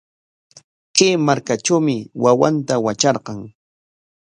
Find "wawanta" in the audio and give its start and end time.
2.23-2.75